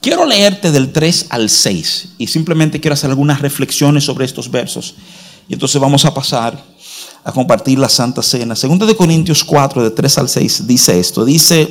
[0.00, 4.94] Quiero leerte del 3 al 6 y simplemente quiero hacer algunas reflexiones sobre estos versos.
[5.48, 6.62] Y entonces vamos a pasar
[7.24, 8.54] a compartir la Santa Cena.
[8.54, 11.24] 2 de Corintios 4, de 3 al 6, dice esto.
[11.24, 11.68] Dice,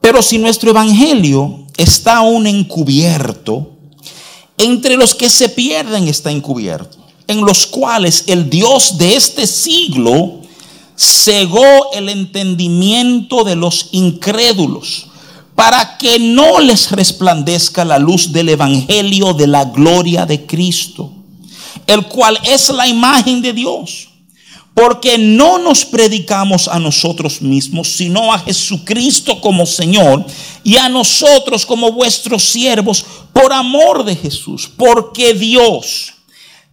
[0.00, 3.71] pero si nuestro evangelio está aún encubierto,
[4.58, 10.40] entre los que se pierden está encubierto, en los cuales el Dios de este siglo
[10.96, 15.06] cegó el entendimiento de los incrédulos
[15.54, 21.12] para que no les resplandezca la luz del Evangelio de la gloria de Cristo,
[21.86, 24.11] el cual es la imagen de Dios
[24.74, 30.24] porque no nos predicamos a nosotros mismos, sino a Jesucristo como Señor
[30.64, 34.70] y a nosotros como vuestros siervos por amor de Jesús.
[34.74, 36.14] Porque Dios,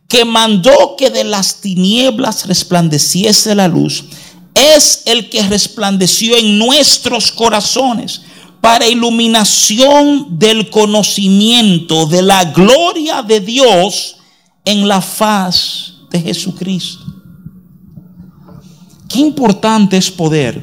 [0.07, 4.05] que mandó que de las tinieblas resplandeciese la luz,
[4.53, 8.21] es el que resplandeció en nuestros corazones
[8.61, 14.17] para iluminación del conocimiento de la gloria de Dios
[14.65, 17.08] en la faz de Jesucristo.
[19.09, 20.61] Qué importante es poder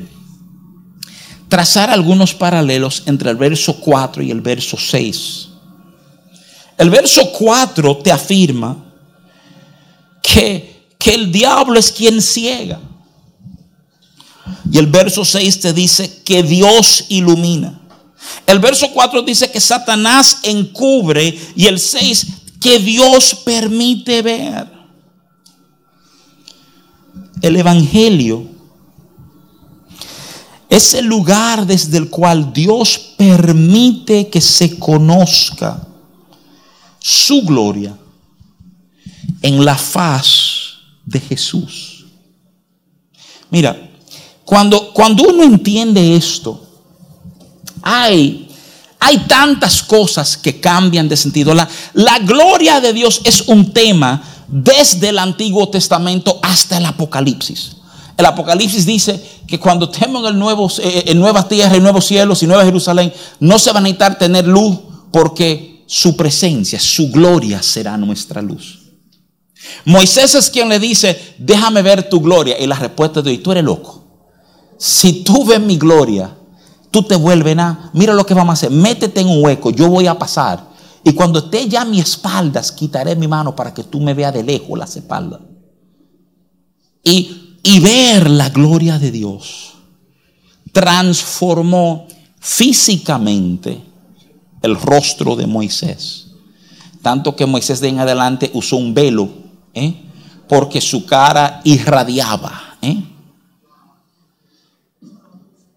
[1.49, 5.49] trazar algunos paralelos entre el verso 4 y el verso 6.
[6.79, 8.85] El verso 4 te afirma
[10.23, 12.81] que, que el diablo es quien ciega.
[14.71, 17.81] Y el verso 6 te dice que Dios ilumina.
[18.47, 22.27] El verso 4 dice que Satanás encubre y el 6
[22.61, 24.76] que Dios permite ver
[27.47, 28.57] el Evangelio
[30.69, 35.87] es el lugar desde el cual Dios permite que se conozca
[36.99, 37.97] su gloria
[39.43, 42.07] en la faz de Jesús.
[43.51, 43.91] Mira,
[44.45, 46.67] cuando, cuando uno entiende esto,
[47.83, 48.49] hay,
[48.99, 51.55] hay tantas cosas que cambian de sentido.
[51.55, 57.77] La, la gloria de Dios es un tema desde el Antiguo Testamento hasta el Apocalipsis.
[58.17, 62.43] El Apocalipsis dice que cuando estemos en, el nuevo, eh, en tierra y nuevos cielos
[62.43, 64.79] y nueva Jerusalén, no se va a necesitar tener luz
[65.11, 68.81] porque su presencia, su gloria será nuestra luz.
[69.85, 72.59] Moisés es quien le dice, déjame ver tu gloria.
[72.59, 74.05] Y la respuesta de hoy, tú eres loco.
[74.79, 76.35] Si tú ves mi gloria,
[76.91, 77.91] tú te vuelves nada.
[77.93, 78.71] Mira lo que vamos a hacer.
[78.71, 80.66] Métete en un hueco, yo voy a pasar
[81.07, 84.35] y cuando esté ya a mi espaldas, quitaré mi mano para que tú me veas
[84.35, 85.39] de lejos las espaldas.
[87.05, 89.75] Y, y ver la gloria de Dios
[90.73, 92.09] transformó
[92.41, 93.81] físicamente
[94.63, 96.33] el rostro de Moisés.
[97.03, 99.29] Tanto que Moisés de en adelante usó un velo,
[99.75, 99.95] ¿eh?
[100.49, 102.79] porque su cara irradiaba.
[102.83, 103.01] ¿eh?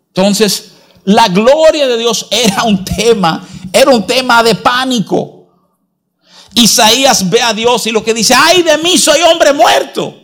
[0.08, 0.72] Entonces,
[1.03, 3.47] la gloria de Dios era un tema
[3.82, 5.47] era un tema de pánico.
[6.55, 10.15] Isaías ve a Dios y lo que dice, ay de mí soy hombre muerto.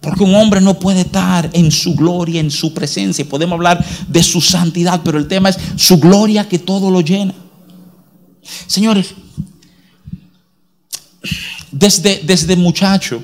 [0.00, 3.24] Porque un hombre no puede estar en su gloria, en su presencia.
[3.28, 7.34] Podemos hablar de su santidad, pero el tema es su gloria que todo lo llena.
[8.68, 9.14] Señores,
[11.72, 13.22] desde, desde muchacho,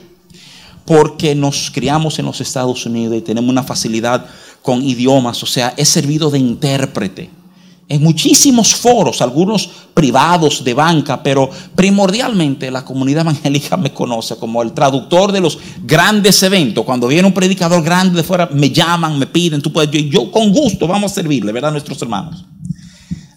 [0.85, 4.27] porque nos criamos en los Estados Unidos y tenemos una facilidad
[4.61, 7.42] con idiomas, o sea, he servido de intérprete
[7.89, 14.63] en muchísimos foros, algunos privados de banca, pero primordialmente la comunidad evangélica me conoce como
[14.63, 16.85] el traductor de los grandes eventos.
[16.85, 20.31] Cuando viene un predicador grande de fuera, me llaman, me piden, tú puedes, yo, yo
[20.31, 21.73] con gusto vamos a servirle, ¿verdad?
[21.73, 22.47] Nuestros hermanos.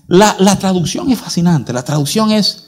[0.08, 2.68] La, traducción es fascinante, la traducción es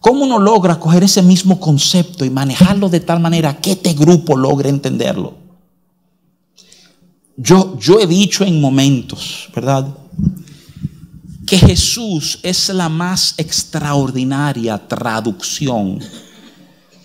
[0.00, 4.36] cómo uno logra coger ese mismo concepto y manejarlo de tal manera que este grupo
[4.36, 5.34] logre entenderlo.
[7.36, 9.86] Yo he dicho en momentos, ¿verdad?
[11.50, 15.98] Que Jesús es la más extraordinaria traducción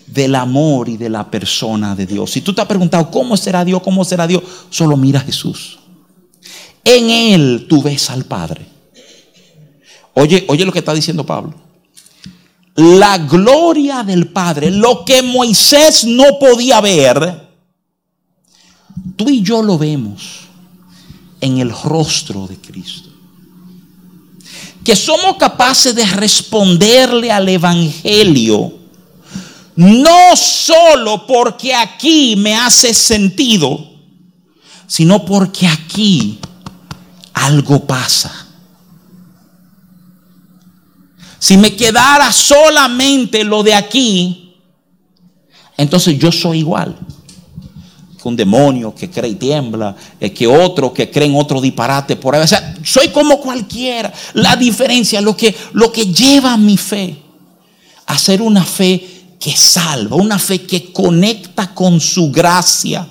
[0.06, 2.30] del amor y de la persona de Dios.
[2.30, 5.80] Si tú te has preguntado cómo será Dios, cómo será Dios, solo mira a Jesús.
[6.84, 8.64] En Él tú ves al Padre.
[10.14, 11.52] Oye, oye lo que está diciendo Pablo.
[12.76, 17.48] La gloria del Padre, lo que Moisés no podía ver,
[19.16, 20.42] tú y yo lo vemos
[21.40, 23.15] en el rostro de Cristo
[24.86, 28.72] que somos capaces de responderle al Evangelio,
[29.74, 33.84] no solo porque aquí me hace sentido,
[34.86, 36.38] sino porque aquí
[37.34, 38.46] algo pasa.
[41.40, 44.54] Si me quedara solamente lo de aquí,
[45.76, 46.96] entonces yo soy igual
[48.28, 52.34] un demonio que cree y tiembla, eh, que otro que cree en otro disparate por
[52.34, 52.42] ahí.
[52.42, 54.12] O sea, soy como cualquiera.
[54.34, 57.16] La diferencia, lo que, lo que lleva mi fe
[58.06, 63.06] a ser una fe que salva, una fe que conecta con su gracia,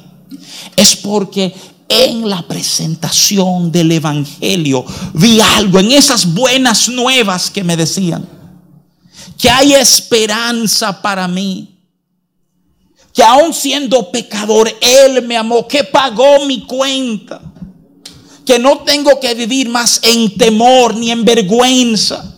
[0.75, 1.53] es porque
[1.87, 8.27] en la presentación del Evangelio vi algo, en esas buenas nuevas que me decían,
[9.37, 11.74] que hay esperanza para mí
[13.15, 17.41] que aún siendo pecador, Él me amó, que pagó mi cuenta,
[18.45, 22.35] que no tengo que vivir más en temor ni en vergüenza,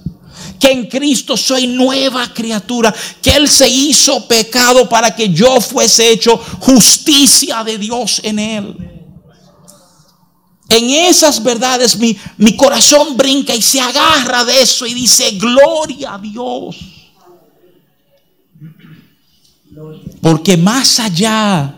[0.59, 6.11] que en Cristo soy nueva criatura, que Él se hizo pecado para que yo fuese
[6.11, 8.75] hecho justicia de Dios en Él.
[10.69, 16.13] En esas verdades mi, mi corazón brinca y se agarra de eso y dice, gloria
[16.13, 16.96] a Dios.
[20.21, 21.75] Porque más allá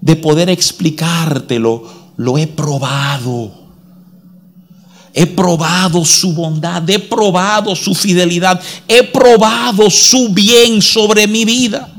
[0.00, 3.62] de poder explicártelo, lo he probado.
[5.14, 11.92] He probado su bondad, he probado su fidelidad, he probado su bien sobre mi vida.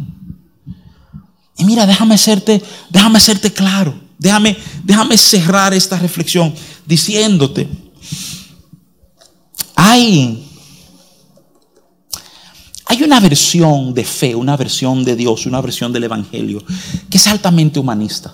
[1.58, 3.93] Y mira, déjame hacerte, déjame hacerte claro.
[4.18, 6.54] Déjame, déjame cerrar esta reflexión
[6.86, 7.68] diciéndote,
[9.76, 10.43] hay
[12.86, 16.64] hay una versión de fe, una versión de Dios, una versión del Evangelio
[17.10, 18.34] que es altamente humanista.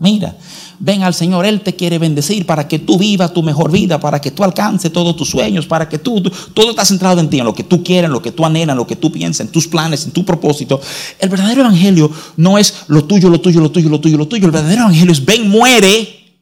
[0.00, 0.34] Mira,
[0.78, 4.18] ven al Señor, Él te quiere bendecir para que tú vivas tu mejor vida, para
[4.18, 6.22] que tú alcances todos tus sueños, para que tú,
[6.54, 8.72] todo está centrado en ti, en lo que tú quieres, en lo que tú anhelas,
[8.72, 10.80] en lo que tú piensas, en tus planes, en tu propósito.
[11.18, 14.46] El verdadero Evangelio no es lo tuyo, lo tuyo, lo tuyo, lo tuyo, lo tuyo.
[14.46, 16.40] El verdadero Evangelio es ven, muere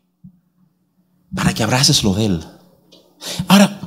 [1.34, 2.40] para que abraces lo de Él.
[3.48, 3.77] Ahora,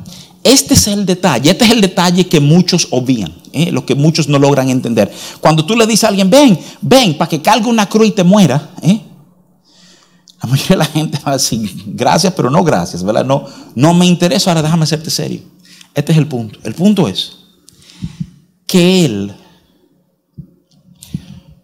[0.44, 3.72] este es el detalle, este es el detalle que muchos obvían, ¿eh?
[3.72, 5.12] lo que muchos no logran entender.
[5.40, 8.24] Cuando tú le dices a alguien, ven, ven, para que cargue una cruz y te
[8.24, 9.02] muera, ¿eh?
[10.42, 13.24] la mayoría de la gente va a decir, gracias, pero no gracias, ¿verdad?
[13.24, 15.42] No, no me interesa, ahora déjame hacerte serio.
[15.94, 16.58] Este es el punto.
[16.64, 17.34] El punto es
[18.66, 19.34] que Él,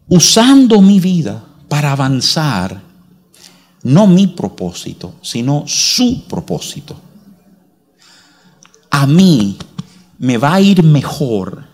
[0.08, 2.84] usando mi vida para avanzar,
[3.82, 7.07] no mi propósito, sino su propósito
[8.90, 9.58] a mí
[10.18, 11.68] me va a ir mejor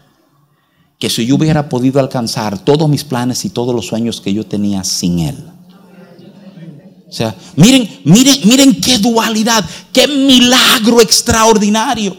[0.99, 4.45] que si yo hubiera podido alcanzar todos mis planes y todos los sueños que yo
[4.45, 5.35] tenía sin Él.
[7.09, 12.17] O sea, miren, miren, miren qué dualidad, qué milagro extraordinario.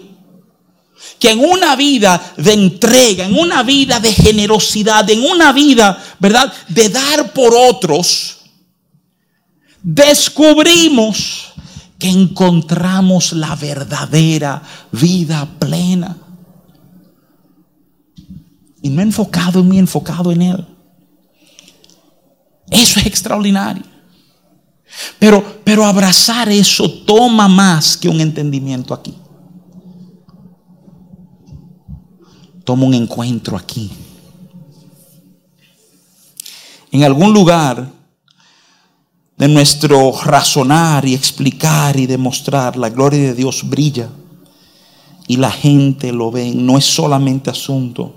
[1.19, 6.53] Que en una vida de entrega, en una vida de generosidad, en una vida, ¿verdad?,
[6.69, 8.37] de dar por otros,
[9.83, 11.54] descubrimos
[12.05, 16.17] encontramos la verdadera vida plena.
[18.83, 20.67] Y no enfocado en mí, enfocado en Él.
[22.71, 23.83] Eso es extraordinario.
[25.19, 29.15] Pero, pero abrazar eso toma más que un entendimiento aquí.
[32.65, 33.91] Toma un encuentro aquí.
[36.93, 37.91] En algún lugar
[39.37, 44.09] de nuestro razonar y explicar y demostrar, la gloria de Dios brilla
[45.27, 46.53] y la gente lo ve.
[46.55, 48.15] No es solamente asunto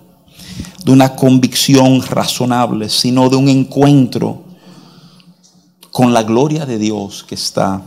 [0.84, 4.44] de una convicción razonable, sino de un encuentro
[5.92, 7.82] con la gloria de Dios que está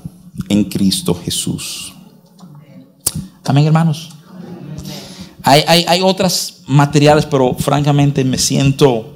[0.48, 1.94] en Cristo Jesús.
[3.44, 4.10] Amén, hermanos.
[5.42, 9.14] Hay, hay, hay otros materiales, pero francamente me siento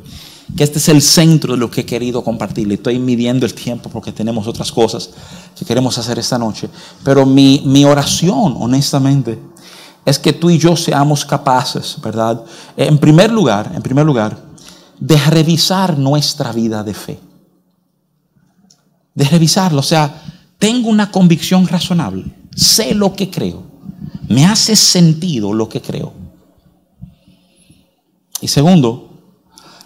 [0.57, 2.71] que este es el centro de lo que he querido compartir.
[2.73, 5.11] Estoy midiendo el tiempo porque tenemos otras cosas
[5.59, 6.69] que queremos hacer esta noche.
[7.03, 9.39] Pero mi, mi oración, honestamente,
[10.05, 12.45] es que tú y yo seamos capaces, ¿verdad?
[12.77, 14.39] En primer lugar, en primer lugar,
[15.01, 17.19] de revisar nuestra vida de fe.
[19.15, 20.23] De revisarlo, o sea,
[20.59, 22.25] tengo una convicción razonable,
[22.55, 23.63] sé lo que creo,
[24.29, 26.13] me hace sentido lo que creo.
[28.41, 29.14] Y segundo,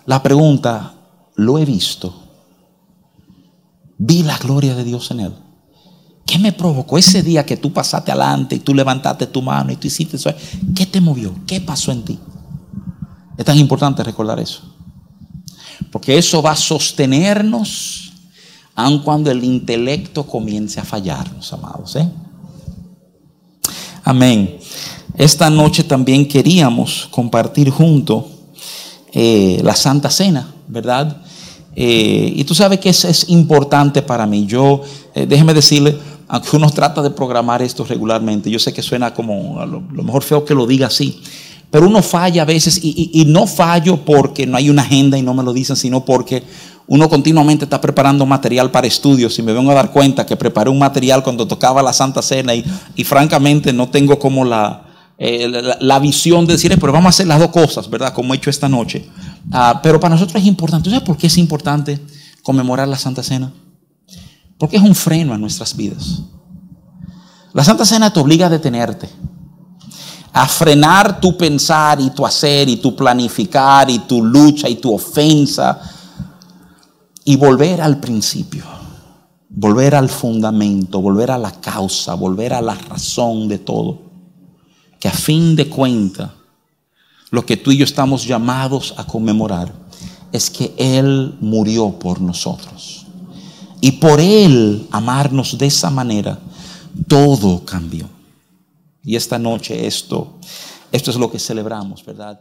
[0.08, 0.94] la pregunta,
[1.34, 2.14] ¿lo he visto?
[3.98, 5.34] ¿Vi la gloria de Dios en él?
[6.24, 9.76] ¿Qué me provocó ese día que tú pasaste adelante y tú levantaste tu mano y
[9.76, 10.32] tú hiciste eso?
[10.74, 11.34] ¿Qué te movió?
[11.46, 12.18] ¿Qué pasó en ti?
[13.36, 14.62] Es tan importante recordar eso.
[15.92, 18.14] Porque eso va a sostenernos
[18.74, 21.96] aun cuando el intelecto comience a fallarnos, amados.
[21.96, 22.08] ¿eh?
[24.04, 24.58] Amén.
[25.18, 28.37] Esta noche también queríamos compartir junto
[29.12, 31.22] eh, la Santa Cena, ¿verdad?
[31.74, 34.46] Eh, y tú sabes que eso es importante para mí.
[34.46, 34.82] Yo,
[35.14, 35.96] déjeme decirle,
[36.28, 40.44] aunque uno trata de programar esto regularmente, yo sé que suena como lo, mejor feo
[40.44, 41.20] que lo diga así,
[41.70, 45.34] pero uno falla a veces y, no fallo porque no hay una agenda y no
[45.34, 46.42] me lo dicen, sino porque
[46.86, 50.70] uno continuamente está preparando material para estudios y me vengo a dar cuenta que preparé
[50.70, 52.64] un material cuando tocaba la Santa Cena y,
[53.04, 54.44] francamente no tengo como
[55.20, 55.48] eh,
[55.80, 58.14] la, visión de decir, pero vamos a hacer las dos cosas, ¿verdad?
[58.14, 59.08] Como he hecho esta noche.
[59.50, 60.88] Ah, pero para nosotros es importante.
[60.90, 62.00] ¿Sabes por qué es importante
[62.44, 63.52] conmemorar la Santa Cena?
[64.58, 66.22] Porque es un freno a nuestras vidas.
[67.52, 69.08] La Santa Cena te obliga a detenerte,
[70.32, 74.94] a frenar tu pensar y tu hacer y tu planificar y tu lucha y tu
[74.94, 75.80] ofensa
[77.24, 78.64] y volver al principio,
[79.48, 84.07] volver al fundamento, volver a la causa, volver a la razón de todo.
[84.98, 86.30] Que a fin de cuentas,
[87.30, 89.72] lo que tú y yo estamos llamados a conmemorar
[90.32, 93.06] es que Él murió por nosotros.
[93.80, 96.38] Y por Él amarnos de esa manera,
[97.06, 98.08] todo cambió.
[99.04, 100.38] Y esta noche esto,
[100.90, 102.40] esto es lo que celebramos, ¿verdad?